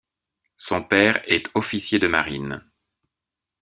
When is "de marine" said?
1.99-2.63